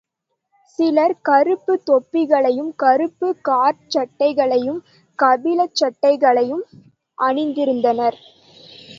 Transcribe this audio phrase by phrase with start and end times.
[0.79, 4.79] சிலர் கறுப்புத் தொப்பிகளையும் கறுப்புக் காற்சட்டைகளையும்,
[5.19, 6.63] கபிலச்சட்டைகளையும்
[7.17, 8.17] அணிந்திருந்தனர்.